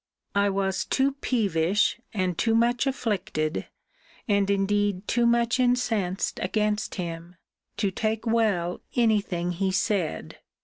[0.33, 3.67] I was too peevish, and too much afflicted,
[4.27, 7.35] and indeed too much incensed against him,
[7.77, 10.39] to take well any thing he said.